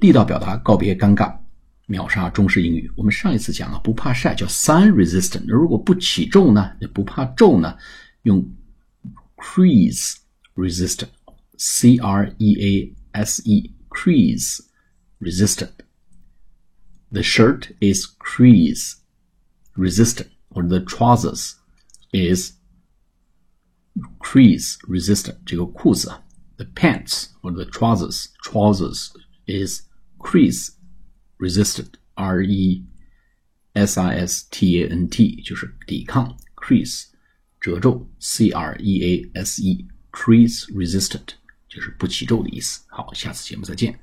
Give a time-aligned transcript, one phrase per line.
[0.00, 1.36] 地道表达告别尴尬，
[1.86, 2.90] 秒杀中式英语。
[2.96, 5.44] 我们上一次讲啊，不怕晒叫 sun resistant。
[5.46, 7.76] 如果不起皱呢，不怕皱呢，
[8.22, 8.44] 用
[9.36, 10.16] crease
[10.54, 14.60] resistant，c r e a s e crease
[15.20, 18.96] resistant。The shirt is crease
[19.76, 21.54] resistant, or the trousers
[22.12, 22.52] is
[24.18, 25.36] crease resistant.
[25.46, 26.24] 这个裤子啊，
[26.56, 29.10] the pants or the trousers trousers
[29.46, 29.82] is
[30.28, 30.70] crease
[31.38, 31.94] resistant.
[32.16, 32.84] R E
[33.72, 37.06] S I S T A N T 就是抵抗 crease
[37.60, 41.30] 褶皱 C R E A S E crease resistant
[41.68, 42.84] 就是不起皱的意思。
[42.86, 43.98] 好，下次节目再见。